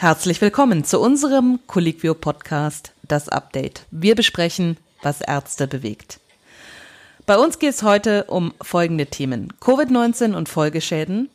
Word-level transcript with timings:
Herzlich 0.00 0.40
willkommen 0.40 0.84
zu 0.84 1.00
unserem 1.00 1.58
Colliquio 1.66 2.14
Podcast, 2.14 2.92
das 3.08 3.28
Update. 3.28 3.82
Wir 3.90 4.14
besprechen, 4.14 4.76
was 5.02 5.20
Ärzte 5.20 5.66
bewegt. 5.66 6.20
Bei 7.26 7.36
uns 7.36 7.58
geht 7.58 7.70
es 7.70 7.82
heute 7.82 8.22
um 8.28 8.54
folgende 8.62 9.06
Themen. 9.06 9.52
Covid-19 9.60 10.36
und 10.36 10.48
Folgeschäden, 10.48 11.30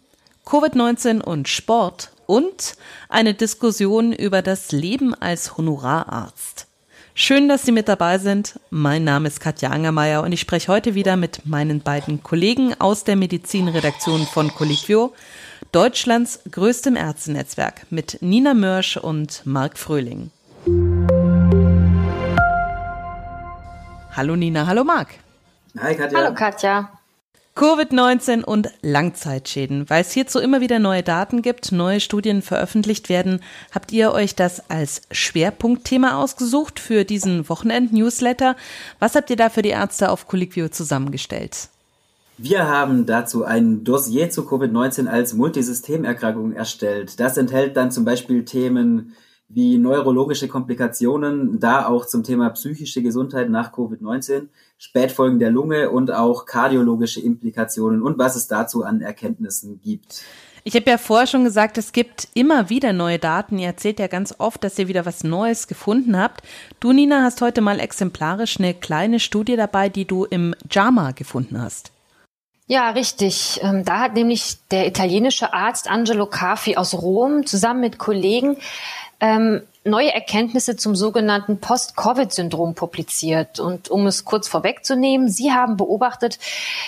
Covid-19 0.46 1.20
und 1.20 1.50
Sport 1.50 2.14
und 2.26 2.76
eine 3.10 3.34
Diskussion 3.34 4.14
über 4.14 4.42
das 4.42 4.72
Leben 4.72 5.14
als 5.14 5.58
Honorararzt. 5.58 6.68
Schön, 7.16 7.50
dass 7.50 7.64
Sie 7.64 7.74
mit 7.74 7.90
dabei 7.90 8.18
sind. 8.18 8.62
Mein 8.70 9.04
Name 9.04 9.28
ist 9.28 9.42
Katja 9.42 9.72
Angermeier 9.72 10.24
und 10.24 10.32
ich 10.32 10.40
spreche 10.40 10.72
heute 10.72 10.96
wieder 10.96 11.18
mit 11.18 11.46
meinen 11.46 11.82
beiden 11.82 12.24
Kollegen 12.24 12.80
aus 12.80 13.04
der 13.04 13.18
Medizinredaktion 13.18 14.26
von 14.26 14.54
Colliquio, 14.56 15.14
Deutschlands 15.74 16.40
größtem 16.52 16.96
Ärztenetzwerk 16.96 17.88
mit 17.90 18.20
Nina 18.22 18.54
Mörsch 18.54 18.96
und 18.96 19.42
Marc 19.44 19.80
Fröhling. 19.80 20.30
Hallo 24.12 24.36
Nina, 24.36 24.68
hallo 24.68 24.84
Marc. 24.84 25.16
Hi 25.80 25.96
Katja. 25.96 26.20
Hallo 26.20 26.36
Katja. 26.36 26.92
Covid-19 27.56 28.44
und 28.44 28.70
Langzeitschäden. 28.84 29.90
Weil 29.90 30.02
es 30.02 30.12
hierzu 30.12 30.38
immer 30.40 30.62
wieder 30.62 30.78
neue 30.78 31.02
Daten 31.02 31.42
gibt, 31.42 31.72
neue 31.72 32.00
Studien 32.00 32.44
veröffentlicht 32.44 33.10
werden, 33.10 33.42
habt 33.72 33.92
ihr 33.92 34.12
euch 34.12 34.36
das 34.36 34.70
als 34.70 35.02
Schwerpunktthema 35.10 36.22
ausgesucht 36.22 36.80
für 36.80 37.04
diesen 37.04 37.50
Wochenend-Newsletter. 37.50 38.56
Was 39.00 39.16
habt 39.16 39.32
ihr 39.32 39.38
da 39.38 39.50
für 39.50 39.64
die 39.64 39.70
Ärzte 39.70 40.12
auf 40.12 40.28
Colliquio 40.28 40.70
zusammengestellt? 40.70 41.70
Wir 42.38 42.68
haben 42.68 43.06
dazu 43.06 43.44
ein 43.44 43.84
Dossier 43.84 44.30
zu 44.30 44.42
Covid-19 44.42 45.08
als 45.08 45.34
Multisystemerkrankung 45.34 46.54
erstellt. 46.54 47.20
Das 47.20 47.38
enthält 47.38 47.78
dann 47.78 47.92
zum 47.92 48.06
Beispiel 48.06 48.44
Themen 48.44 49.14
wie 49.50 49.78
neurologische 49.78 50.48
Komplikationen, 50.48 51.60
da 51.60 51.86
auch 51.86 52.08
zum 52.08 52.24
Thema 52.24 52.50
psychische 52.50 53.04
Gesundheit 53.04 53.50
nach 53.50 53.72
Covid-19, 53.72 54.48
Spätfolgen 54.80 55.38
der 55.38 55.52
Lunge 55.52 55.92
und 55.92 56.12
auch 56.12 56.46
kardiologische 56.46 57.22
Implikationen 57.22 58.02
und 58.02 58.18
was 58.18 58.36
es 58.36 58.48
dazu 58.48 58.84
an 58.84 59.02
Erkenntnissen 59.02 59.80
gibt. 59.80 60.24
Ich 60.64 60.76
habe 60.76 60.90
ja 60.90 60.98
vorher 60.98 61.28
schon 61.28 61.44
gesagt, 61.44 61.78
es 61.78 61.92
gibt 61.92 62.30
immer 62.34 62.70
wieder 62.70 62.94
neue 62.94 63.20
Daten. 63.20 63.60
Ihr 63.60 63.68
erzählt 63.68 64.00
ja 64.00 64.08
ganz 64.08 64.34
oft, 64.40 64.64
dass 64.64 64.80
ihr 64.80 64.88
wieder 64.88 65.06
was 65.06 65.24
Neues 65.24 65.68
gefunden 65.68 66.18
habt. 66.18 66.42
Du, 66.80 66.94
Nina, 66.94 67.22
hast 67.22 67.42
heute 67.42 67.62
mal 67.62 67.80
exemplarisch 67.80 68.58
eine 68.60 68.74
kleine 68.74 69.20
Studie 69.20 69.58
dabei, 69.58 69.90
die 69.90 70.06
du 70.06 70.24
im 70.24 70.56
JAMA 70.72 71.12
gefunden 71.12 71.62
hast. 71.62 71.93
Ja, 72.74 72.90
richtig. 72.90 73.60
Ähm, 73.62 73.86
da 73.86 74.00
hat 74.00 74.16
nämlich 74.16 74.58
der 74.72 74.88
italienische 74.88 75.54
Arzt 75.54 75.88
Angelo 75.88 76.26
Cafi 76.26 76.76
aus 76.76 76.96
Rom 76.96 77.46
zusammen 77.46 77.82
mit 77.82 78.00
Kollegen 78.00 78.58
ähm, 79.20 79.62
neue 79.84 80.12
Erkenntnisse 80.12 80.76
zum 80.76 80.96
sogenannten 80.96 81.60
Post-Covid-Syndrom 81.60 82.74
publiziert. 82.74 83.60
Und 83.60 83.92
um 83.92 84.08
es 84.08 84.26
kurz 84.26 84.48
vorwegzunehmen, 84.48 85.30
Sie 85.30 85.52
haben 85.52 85.78
beobachtet, 85.78 86.40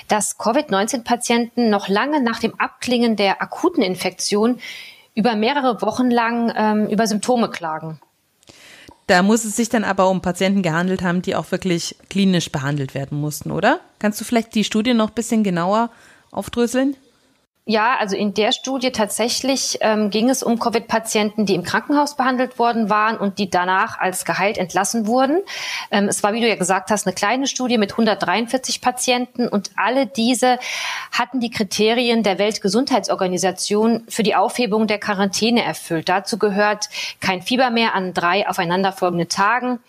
dass 0.07 0.39
Covid-19-Patienten 0.39 1.69
noch 1.69 1.87
lange 1.87 2.19
nach 2.19 2.39
dem 2.39 2.59
Abklingen 2.59 3.15
der 3.15 3.43
akuten 3.43 3.83
Infektion 3.83 4.57
über 5.13 5.35
mehrere 5.35 5.83
Wochen 5.83 6.09
lang 6.09 6.51
ähm, 6.57 6.87
über 6.87 7.05
Symptome 7.05 7.51
klagen. 7.51 7.99
Da 9.07 9.21
muss 9.21 9.45
es 9.45 9.55
sich 9.55 9.69
dann 9.69 9.83
aber 9.83 10.09
um 10.09 10.21
Patienten 10.21 10.63
gehandelt 10.63 11.03
haben, 11.03 11.21
die 11.21 11.35
auch 11.35 11.51
wirklich 11.51 11.95
klinisch 12.09 12.51
behandelt 12.51 12.95
werden 12.95 13.19
mussten, 13.19 13.51
oder? 13.51 13.79
Kannst 13.99 14.19
du 14.19 14.25
vielleicht 14.25 14.55
die 14.55 14.63
Studie 14.63 14.93
noch 14.93 15.09
ein 15.09 15.15
bisschen 15.15 15.43
genauer 15.43 15.91
aufdröseln? 16.31 16.95
Ja, 17.67 17.97
also 17.97 18.15
in 18.15 18.35
der 18.35 18.51
Studie 18.51 18.91
tatsächlich 18.91 19.79
ähm, 19.81 20.11
ging 20.11 20.29
es 20.29 20.43
um 20.43 20.59
Covid-Patienten, 20.59 21.47
die 21.47 21.55
im 21.55 21.63
Krankenhaus 21.63 22.15
behandelt 22.15 22.59
worden 22.59 22.91
waren 22.91 23.17
und 23.17 23.39
die 23.39 23.49
danach 23.49 23.97
als 23.97 24.23
geheilt 24.23 24.59
entlassen 24.59 25.07
wurden. 25.07 25.41
Ähm, 25.89 26.07
es 26.07 26.21
war, 26.21 26.33
wie 26.33 26.41
du 26.41 26.47
ja 26.47 26.57
gesagt 26.57 26.91
hast, 26.91 27.07
eine 27.07 27.15
kleine 27.15 27.47
Studie 27.47 27.79
mit 27.79 27.93
143 27.93 28.81
Patienten 28.81 29.47
und 29.47 29.71
alle 29.77 30.05
diese 30.05 30.59
hatten 31.11 31.39
die 31.39 31.49
Kriterien 31.49 32.21
der 32.21 32.37
Weltgesundheitsorganisation 32.37 34.03
für 34.09 34.21
die 34.21 34.35
Aufhebung 34.35 34.85
der 34.85 34.99
Quarantäne 34.99 35.63
erfüllt. 35.63 36.07
Dazu 36.07 36.37
gehört 36.37 36.89
kein 37.19 37.41
Fieber 37.41 37.71
mehr 37.71 37.95
an 37.95 38.13
drei 38.13 38.47
aufeinanderfolgenden 38.47 39.27
Tagen. 39.27 39.79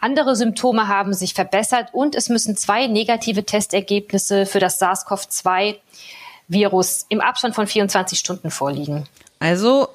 Andere 0.00 0.36
Symptome 0.36 0.86
haben 0.88 1.14
sich 1.14 1.32
verbessert 1.32 1.88
und 1.92 2.14
es 2.14 2.28
müssen 2.28 2.58
zwei 2.58 2.88
negative 2.88 3.44
Testergebnisse 3.44 4.44
für 4.44 4.60
das 4.60 4.78
SARS-CoV-2 4.82 5.76
Virus 6.48 7.06
im 7.08 7.20
Abstand 7.20 7.54
von 7.54 7.66
24 7.66 8.18
Stunden 8.18 8.50
vorliegen. 8.50 9.06
Also 9.38 9.88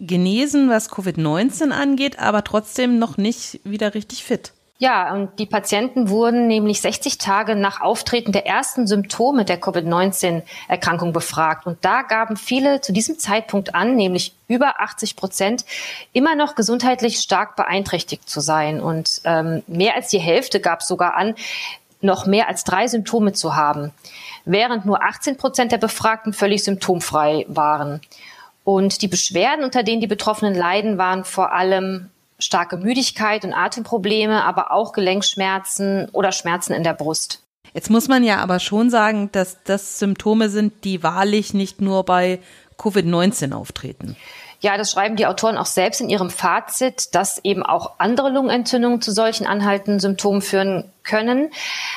genesen, 0.00 0.68
was 0.68 0.90
Covid-19 0.90 1.70
angeht, 1.70 2.18
aber 2.18 2.44
trotzdem 2.44 2.98
noch 2.98 3.16
nicht 3.16 3.60
wieder 3.64 3.94
richtig 3.94 4.24
fit. 4.24 4.52
Ja, 4.80 5.12
und 5.12 5.40
die 5.40 5.46
Patienten 5.46 6.08
wurden 6.08 6.46
nämlich 6.46 6.80
60 6.80 7.18
Tage 7.18 7.56
nach 7.56 7.80
Auftreten 7.80 8.30
der 8.30 8.46
ersten 8.46 8.86
Symptome 8.86 9.44
der 9.44 9.58
Covid-19-Erkrankung 9.58 11.12
befragt. 11.12 11.66
Und 11.66 11.84
da 11.84 12.02
gaben 12.02 12.36
viele 12.36 12.80
zu 12.80 12.92
diesem 12.92 13.18
Zeitpunkt 13.18 13.74
an, 13.74 13.96
nämlich 13.96 14.34
über 14.46 14.80
80 14.80 15.16
Prozent, 15.16 15.64
immer 16.12 16.36
noch 16.36 16.54
gesundheitlich 16.54 17.18
stark 17.18 17.56
beeinträchtigt 17.56 18.30
zu 18.30 18.38
sein. 18.38 18.80
Und 18.80 19.20
ähm, 19.24 19.64
mehr 19.66 19.96
als 19.96 20.10
die 20.10 20.20
Hälfte 20.20 20.60
gab 20.60 20.84
sogar 20.84 21.16
an, 21.16 21.34
noch 22.00 22.26
mehr 22.26 22.46
als 22.46 22.62
drei 22.62 22.86
Symptome 22.86 23.32
zu 23.32 23.56
haben 23.56 23.92
während 24.48 24.86
nur 24.86 25.02
18 25.02 25.36
Prozent 25.36 25.72
der 25.72 25.78
Befragten 25.78 26.32
völlig 26.32 26.64
symptomfrei 26.64 27.44
waren. 27.48 28.00
Und 28.64 29.02
die 29.02 29.08
Beschwerden, 29.08 29.64
unter 29.64 29.82
denen 29.82 30.00
die 30.00 30.06
Betroffenen 30.06 30.54
leiden, 30.54 30.98
waren 30.98 31.24
vor 31.24 31.52
allem 31.52 32.10
starke 32.38 32.76
Müdigkeit 32.76 33.44
und 33.44 33.52
Atemprobleme, 33.52 34.44
aber 34.44 34.72
auch 34.72 34.92
Gelenkschmerzen 34.92 36.08
oder 36.12 36.32
Schmerzen 36.32 36.72
in 36.72 36.84
der 36.84 36.94
Brust. 36.94 37.42
Jetzt 37.74 37.90
muss 37.90 38.08
man 38.08 38.24
ja 38.24 38.38
aber 38.38 38.60
schon 38.60 38.90
sagen, 38.90 39.30
dass 39.32 39.58
das 39.64 39.98
Symptome 39.98 40.48
sind, 40.48 40.84
die 40.84 41.02
wahrlich 41.02 41.54
nicht 41.54 41.80
nur 41.80 42.04
bei 42.04 42.40
Covid-19 42.78 43.52
auftreten. 43.52 44.16
Ja, 44.60 44.76
das 44.76 44.90
schreiben 44.90 45.14
die 45.14 45.26
Autoren 45.26 45.56
auch 45.56 45.66
selbst 45.66 46.00
in 46.00 46.08
ihrem 46.08 46.30
Fazit, 46.30 47.14
dass 47.14 47.38
eben 47.44 47.62
auch 47.62 47.92
andere 47.98 48.28
Lungenentzündungen 48.30 49.00
zu 49.00 49.12
solchen 49.12 49.46
anhaltenden 49.46 50.00
Symptomen 50.00 50.42
führen 50.42 50.90
können. 51.04 51.50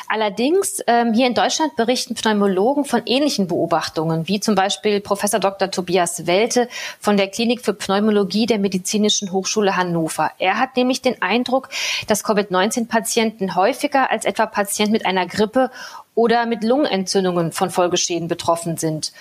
Allerdings 0.08 0.80
ähm, 0.86 1.12
hier 1.14 1.26
in 1.26 1.34
Deutschland 1.34 1.76
berichten 1.76 2.14
Pneumologen 2.14 2.86
von 2.86 3.02
ähnlichen 3.08 3.48
Beobachtungen, 3.48 4.28
wie 4.28 4.40
zum 4.40 4.54
Beispiel 4.54 5.02
Professor 5.02 5.40
Dr. 5.40 5.72
Tobias 5.72 6.28
Welte 6.28 6.70
von 7.00 7.18
der 7.18 7.30
Klinik 7.30 7.66
für 7.66 7.74
Pneumologie 7.74 8.46
der 8.46 8.60
Medizinischen 8.60 9.32
Hochschule 9.32 9.76
Hannover. 9.76 10.32
Er 10.38 10.60
hat 10.60 10.78
nämlich 10.78 11.02
den 11.02 11.20
Eindruck, 11.20 11.70
dass 12.08 12.24
Covid-19-Patienten 12.24 13.56
häufiger 13.56 14.12
als 14.12 14.24
etwa 14.24 14.46
Patienten 14.46 14.94
mit 14.94 15.08
einer 15.08 15.26
Grippe 15.26 15.72
oder 16.14 16.46
mit 16.46 16.64
Lungenentzündungen 16.64 17.52
von 17.54 17.72
Folgeschäden 17.72 18.28
betroffen 18.28 18.78
sind. 18.78 19.14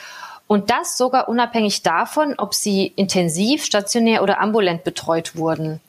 Und 0.50 0.68
das 0.68 0.98
sogar 0.98 1.28
unabhängig 1.28 1.84
davon, 1.84 2.34
ob 2.36 2.54
sie 2.54 2.88
intensiv, 2.96 3.64
stationär 3.64 4.20
oder 4.20 4.40
ambulant 4.40 4.82
betreut 4.82 5.36
wurden. 5.36 5.80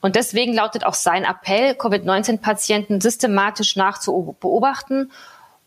Und 0.00 0.16
deswegen 0.16 0.52
lautet 0.52 0.84
auch 0.84 0.94
sein 0.94 1.22
Appell, 1.22 1.76
Covid-19-Patienten 1.76 3.00
systematisch 3.00 3.76
nachzubeobachten 3.76 5.12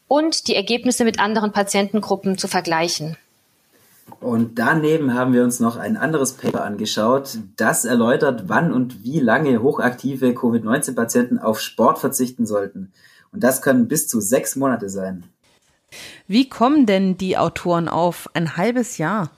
und 0.10 0.50
die 0.50 0.58
Ergebnisse 0.58 1.06
mit 1.06 1.22
anderen 1.22 1.54
Patientengruppen 1.54 2.38
zu 2.38 2.50
vergleichen. 2.50 3.16
Und 4.20 4.60
daneben 4.60 5.14
haben 5.14 5.32
wir 5.32 5.46
uns 5.46 5.62
noch 5.62 5.78
ein 5.78 5.96
anderes 5.96 6.34
Paper 6.34 6.66
angeschaut, 6.66 7.38
das 7.56 7.86
erläutert, 7.86 8.50
wann 8.50 8.74
und 8.74 9.06
wie 9.06 9.22
lange 9.22 9.62
hochaktive 9.62 10.34
Covid-19-Patienten 10.34 11.40
auf 11.40 11.62
Sport 11.62 11.98
verzichten 11.98 12.46
sollten. 12.46 12.92
Und 13.32 13.42
das 13.42 13.62
können 13.62 13.88
bis 13.88 14.10
zu 14.10 14.20
sechs 14.20 14.58
Monate 14.58 14.90
sein. 14.90 15.24
Wie 16.28 16.50
kommen 16.50 16.86
denn 16.86 17.18
die 17.18 17.38
Autoren 17.38 17.88
auf 17.88 18.30
ein 18.34 18.58
halbes 18.58 18.98
Jahr? 18.98 19.32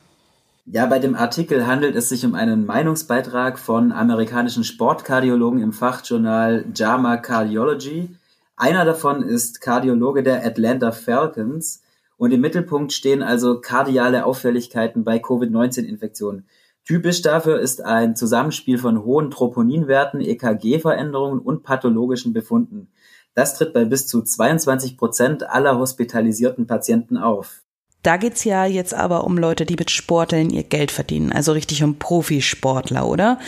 Ja, 0.68 0.88
bei 0.88 0.98
dem 0.98 1.16
Artikel 1.16 1.68
handelt 1.68 1.96
es 1.96 2.10
sich 2.10 2.26
um 2.26 2.34
einen 2.34 2.66
Meinungsbeitrag 2.66 3.60
von 3.60 3.92
amerikanischen 3.92 4.64
Sportkardiologen 4.64 5.62
im 5.62 5.74
Fachjournal 5.74 6.66
JAMA 6.74 7.18
Cardiology. 7.18 8.10
Einer 8.56 8.84
davon 8.84 9.22
ist 9.22 9.62
Kardiologe 9.62 10.24
der 10.24 10.44
Atlanta 10.44 10.92
Falcons 10.92 11.84
und 12.18 12.32
im 12.32 12.42
Mittelpunkt 12.42 12.94
stehen 12.94 13.22
also 13.22 13.60
kardiale 13.62 14.26
Auffälligkeiten 14.26 15.04
bei 15.04 15.20
Covid-19-Infektionen. 15.20 16.46
Typisch 16.84 17.22
dafür 17.22 17.60
ist 17.60 17.84
ein 17.84 18.16
Zusammenspiel 18.16 18.78
von 18.78 19.04
hohen 19.04 19.32
Troponinwerten, 19.32 20.22
EKG-Veränderungen 20.22 21.40
und 21.40 21.64
pathologischen 21.64 22.32
Befunden. 22.32 22.88
Das 23.36 23.54
tritt 23.54 23.74
bei 23.74 23.86
bis 23.86 24.08
zu 24.08 24.22
22 24.22 24.98
Prozent 24.98 25.48
aller 25.48 25.78
hospitalisierten 25.78 26.68
Patienten 26.68 27.18
auf. 27.18 27.62
Da 28.02 28.18
geht's 28.18 28.44
ja 28.44 28.66
jetzt 28.66 28.94
aber 28.94 29.26
um 29.26 29.38
Leute, 29.38 29.66
die 29.66 29.76
mit 29.76 29.92
Sporteln 29.92 30.50
ihr 30.50 30.64
Geld 30.64 30.92
verdienen, 30.92 31.32
also 31.32 31.52
richtig 31.52 31.84
um 31.84 31.98
Profisportler, 32.00 33.08
oder? 33.08 33.40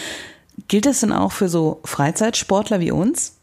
Gilt 0.68 0.86
das 0.86 1.00
denn 1.00 1.14
auch 1.14 1.32
für 1.32 1.48
so 1.48 1.80
Freizeitsportler 1.86 2.80
wie 2.80 2.92
uns? 2.92 3.37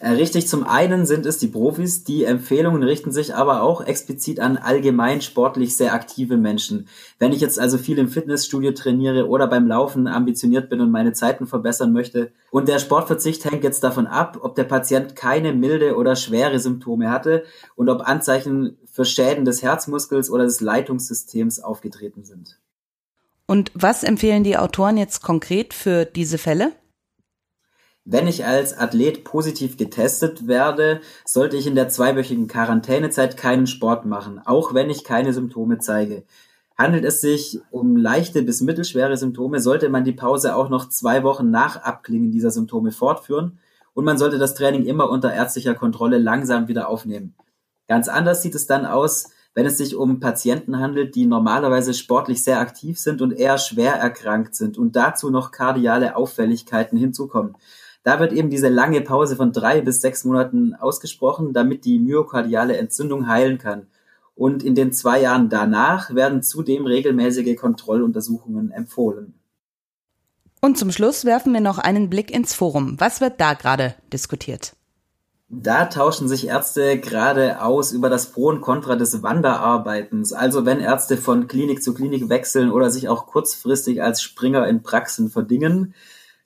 Äh, 0.00 0.10
richtig, 0.10 0.48
zum 0.48 0.64
einen 0.64 1.06
sind 1.06 1.26
es 1.26 1.38
die 1.38 1.48
Profis, 1.48 2.04
die 2.04 2.24
Empfehlungen 2.24 2.82
richten 2.82 3.12
sich 3.12 3.34
aber 3.34 3.62
auch 3.62 3.84
explizit 3.84 4.40
an 4.40 4.56
allgemein 4.56 5.20
sportlich 5.20 5.76
sehr 5.76 5.94
aktive 5.94 6.36
Menschen. 6.36 6.88
Wenn 7.18 7.32
ich 7.32 7.40
jetzt 7.40 7.58
also 7.58 7.78
viel 7.78 7.98
im 7.98 8.08
Fitnessstudio 8.08 8.72
trainiere 8.72 9.28
oder 9.28 9.46
beim 9.46 9.66
Laufen 9.66 10.06
ambitioniert 10.06 10.68
bin 10.68 10.80
und 10.80 10.90
meine 10.90 11.12
Zeiten 11.12 11.46
verbessern 11.46 11.92
möchte 11.92 12.32
und 12.50 12.68
der 12.68 12.78
Sportverzicht 12.78 13.44
hängt 13.44 13.64
jetzt 13.64 13.84
davon 13.84 14.06
ab, 14.06 14.38
ob 14.40 14.54
der 14.54 14.64
Patient 14.64 15.16
keine 15.16 15.52
milde 15.52 15.96
oder 15.96 16.16
schwere 16.16 16.58
Symptome 16.58 17.10
hatte 17.10 17.44
und 17.76 17.88
ob 17.88 18.02
Anzeichen 18.08 18.78
für 18.84 19.04
Schäden 19.04 19.44
des 19.44 19.62
Herzmuskels 19.62 20.30
oder 20.30 20.44
des 20.44 20.60
Leitungssystems 20.60 21.60
aufgetreten 21.60 22.24
sind. 22.24 22.58
Und 23.46 23.70
was 23.74 24.04
empfehlen 24.04 24.44
die 24.44 24.56
Autoren 24.56 24.96
jetzt 24.96 25.22
konkret 25.22 25.74
für 25.74 26.04
diese 26.04 26.38
Fälle? 26.38 26.72
Wenn 28.06 28.26
ich 28.26 28.44
als 28.44 28.76
Athlet 28.76 29.24
positiv 29.24 29.78
getestet 29.78 30.46
werde, 30.46 31.00
sollte 31.24 31.56
ich 31.56 31.66
in 31.66 31.74
der 31.74 31.88
zweiwöchigen 31.88 32.48
Quarantänezeit 32.48 33.38
keinen 33.38 33.66
Sport 33.66 34.04
machen, 34.04 34.42
auch 34.44 34.74
wenn 34.74 34.90
ich 34.90 35.04
keine 35.04 35.32
Symptome 35.32 35.78
zeige. 35.78 36.24
Handelt 36.76 37.04
es 37.06 37.22
sich 37.22 37.60
um 37.70 37.96
leichte 37.96 38.42
bis 38.42 38.60
mittelschwere 38.60 39.16
Symptome, 39.16 39.58
sollte 39.60 39.88
man 39.88 40.04
die 40.04 40.12
Pause 40.12 40.54
auch 40.54 40.68
noch 40.68 40.90
zwei 40.90 41.22
Wochen 41.22 41.50
nach 41.50 41.76
Abklingen 41.76 42.30
dieser 42.30 42.50
Symptome 42.50 42.92
fortführen 42.92 43.58
und 43.94 44.04
man 44.04 44.18
sollte 44.18 44.36
das 44.36 44.54
Training 44.54 44.84
immer 44.84 45.08
unter 45.08 45.32
ärztlicher 45.32 45.74
Kontrolle 45.74 46.18
langsam 46.18 46.68
wieder 46.68 46.88
aufnehmen. 46.88 47.34
Ganz 47.88 48.08
anders 48.08 48.42
sieht 48.42 48.54
es 48.54 48.66
dann 48.66 48.84
aus, 48.84 49.30
wenn 49.54 49.64
es 49.64 49.78
sich 49.78 49.94
um 49.94 50.20
Patienten 50.20 50.78
handelt, 50.78 51.14
die 51.14 51.24
normalerweise 51.24 51.94
sportlich 51.94 52.44
sehr 52.44 52.60
aktiv 52.60 52.98
sind 52.98 53.22
und 53.22 53.32
eher 53.32 53.56
schwer 53.56 53.94
erkrankt 53.94 54.56
sind 54.56 54.76
und 54.76 54.96
dazu 54.96 55.30
noch 55.30 55.52
kardiale 55.52 56.16
Auffälligkeiten 56.16 56.98
hinzukommen. 56.98 57.54
Da 58.04 58.20
wird 58.20 58.32
eben 58.32 58.50
diese 58.50 58.68
lange 58.68 59.00
Pause 59.00 59.34
von 59.34 59.52
drei 59.52 59.80
bis 59.80 60.02
sechs 60.02 60.24
Monaten 60.24 60.74
ausgesprochen, 60.74 61.54
damit 61.54 61.86
die 61.86 61.98
myokardiale 61.98 62.76
Entzündung 62.76 63.26
heilen 63.28 63.58
kann. 63.58 63.86
Und 64.36 64.62
in 64.62 64.74
den 64.74 64.92
zwei 64.92 65.22
Jahren 65.22 65.48
danach 65.48 66.14
werden 66.14 66.42
zudem 66.42 66.86
regelmäßige 66.86 67.56
Kontrolluntersuchungen 67.56 68.70
empfohlen. 68.72 69.34
Und 70.60 70.76
zum 70.76 70.92
Schluss 70.92 71.24
werfen 71.24 71.52
wir 71.54 71.60
noch 71.60 71.78
einen 71.78 72.10
Blick 72.10 72.30
ins 72.30 72.54
Forum. 72.54 72.96
Was 72.98 73.20
wird 73.20 73.40
da 73.40 73.54
gerade 73.54 73.94
diskutiert? 74.12 74.74
Da 75.48 75.86
tauschen 75.86 76.28
sich 76.28 76.48
Ärzte 76.48 76.98
gerade 76.98 77.62
aus 77.62 77.92
über 77.92 78.10
das 78.10 78.32
Pro 78.32 78.48
und 78.48 78.60
Contra 78.60 78.96
des 78.96 79.22
Wanderarbeitens. 79.22 80.32
Also 80.32 80.66
wenn 80.66 80.80
Ärzte 80.80 81.16
von 81.16 81.48
Klinik 81.48 81.82
zu 81.82 81.94
Klinik 81.94 82.28
wechseln 82.28 82.70
oder 82.70 82.90
sich 82.90 83.08
auch 83.08 83.26
kurzfristig 83.26 84.02
als 84.02 84.20
Springer 84.20 84.66
in 84.66 84.82
Praxen 84.82 85.30
verdingen. 85.30 85.94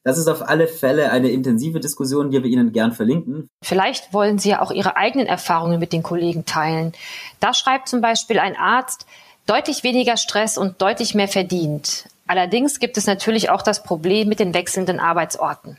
Das 0.09 0.17
ist 0.17 0.27
auf 0.27 0.49
alle 0.49 0.69
Fälle 0.69 1.11
eine 1.11 1.29
intensive 1.29 1.81
Diskussion, 1.81 2.31
die 2.31 2.43
wir 2.43 2.49
Ihnen 2.49 2.73
gern 2.73 2.93
verlinken. 2.93 3.51
Vielleicht 3.63 4.15
wollen 4.15 4.39
Sie 4.39 4.49
ja 4.49 4.63
auch 4.63 4.71
Ihre 4.71 4.97
eigenen 4.97 5.27
Erfahrungen 5.27 5.79
mit 5.79 5.93
den 5.93 6.03
Kollegen 6.03 6.47
teilen. 6.47 6.95
Da 7.41 7.53
schreibt 7.53 7.91
zum 7.91 8.01
Beispiel 8.01 8.39
ein 8.39 8.57
Arzt, 8.57 9.05
deutlich 9.45 9.85
weniger 9.85 10.17
Stress 10.17 10.57
und 10.57 10.81
deutlich 10.81 11.15
mehr 11.15 11.29
verdient. 11.29 12.07
Allerdings 12.27 12.81
gibt 12.81 12.97
es 12.97 13.07
natürlich 13.07 13.51
auch 13.51 13.61
das 13.61 13.83
Problem 13.83 14.31
mit 14.31 14.41
den 14.41 14.55
wechselnden 14.55 14.99
Arbeitsorten. 14.99 15.77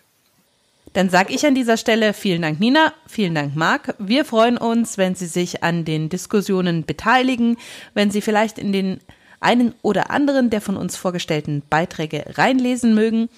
Dann 0.93 1.09
sage 1.09 1.33
ich 1.33 1.43
an 1.47 1.55
dieser 1.55 1.77
Stelle 1.77 2.13
vielen 2.13 2.43
Dank, 2.43 2.59
Nina, 2.59 2.93
vielen 3.07 3.33
Dank, 3.33 3.55
Marc. 3.55 3.95
Wir 3.97 4.25
freuen 4.25 4.59
uns, 4.59 4.99
wenn 4.99 5.15
Sie 5.15 5.25
sich 5.25 5.63
an 5.63 5.85
den 5.85 6.07
Diskussionen 6.07 6.85
beteiligen, 6.85 7.57
wenn 7.95 8.11
Sie 8.11 8.21
vielleicht 8.21 8.59
in 8.59 8.73
den 8.73 8.99
einen 9.39 9.73
oder 9.81 10.11
anderen 10.11 10.49
der 10.49 10.61
von 10.61 10.77
uns 10.77 10.95
vorgestellten 10.95 11.63
Beiträge 11.69 12.25
reinlesen 12.37 12.93
mögen. 12.93 13.29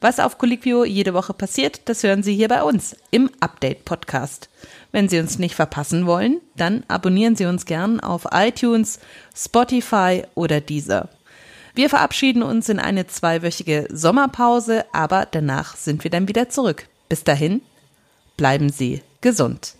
Was 0.00 0.20
auf 0.20 0.38
Colliquio 0.38 0.84
jede 0.84 1.14
Woche 1.14 1.34
passiert, 1.34 1.82
das 1.88 2.02
hören 2.02 2.22
Sie 2.22 2.34
hier 2.34 2.48
bei 2.48 2.62
uns 2.62 2.96
im 3.10 3.30
Update-Podcast. 3.40 4.48
Wenn 4.92 5.08
Sie 5.08 5.18
uns 5.18 5.38
nicht 5.38 5.54
verpassen 5.54 6.06
wollen, 6.06 6.40
dann 6.56 6.84
abonnieren 6.88 7.36
Sie 7.36 7.46
uns 7.46 7.66
gern 7.66 8.00
auf 8.00 8.26
iTunes, 8.32 8.98
Spotify 9.34 10.22
oder 10.34 10.60
Deezer. 10.60 11.08
Wir 11.74 11.90
verabschieden 11.90 12.42
uns 12.42 12.68
in 12.68 12.78
eine 12.78 13.06
zweiwöchige 13.08 13.88
Sommerpause, 13.90 14.84
aber 14.92 15.26
danach 15.28 15.76
sind 15.76 16.04
wir 16.04 16.10
dann 16.10 16.28
wieder 16.28 16.48
zurück. 16.48 16.86
Bis 17.08 17.24
dahin, 17.24 17.62
bleiben 18.36 18.70
Sie 18.70 19.02
gesund. 19.20 19.74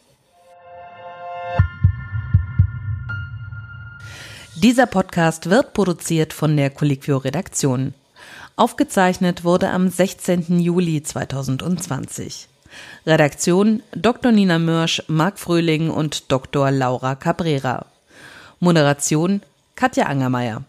Dieser 4.65 4.87
Podcast 4.87 5.51
wird 5.51 5.75
produziert 5.75 6.33
von 6.33 6.57
der 6.57 6.71
Colliquio 6.71 7.19
Redaktion. 7.19 7.93
Aufgezeichnet 8.57 9.45
wurde 9.45 9.69
am 9.69 9.91
16. 9.91 10.59
Juli 10.59 11.03
2020. 11.03 12.49
Redaktion 13.07 13.83
Dr. 13.95 14.33
Nina 14.33 14.59
Mörsch, 14.59 15.03
Marc 15.07 15.39
Fröhling 15.39 15.91
und 15.91 16.33
Dr. 16.33 16.71
Laura 16.71 17.15
Cabrera. 17.15 17.85
Moderation 18.59 19.43
Katja 19.75 20.07
Angermeier. 20.07 20.65